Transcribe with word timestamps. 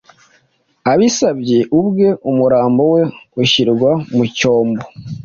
Abisabye 0.91 1.57
ubweumurambo 1.77 2.83
we 2.93 3.01
ushyirwa 3.43 3.91
mu 4.15 4.23
cyombo 4.37 4.83